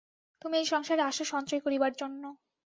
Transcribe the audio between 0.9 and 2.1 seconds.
আসো সঞ্চয় করিবার